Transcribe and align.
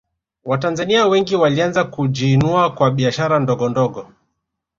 watanzania 0.45 1.07
wengi 1.07 1.35
walianza 1.35 1.83
kujiinua 1.83 2.69
kwa 2.71 2.91
biashara 2.91 3.39
ndogondogo 3.39 4.07